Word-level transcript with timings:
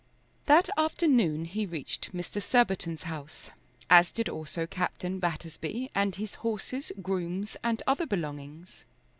That 0.47 0.67
afternoon 0.79 1.45
he 1.45 1.67
reached 1.67 2.11
Mr. 2.11 2.41
Surbiton's 2.41 3.03
house, 3.03 3.51
as 3.87 4.11
did 4.11 4.27
also 4.29 4.65
Captain 4.65 5.19
Battersby, 5.19 5.91
and 5.93 6.15
his 6.15 6.33
horses, 6.41 6.91
grooms, 7.03 7.55
and 7.63 7.83
other 7.85 8.07
belongings. 8.07 8.85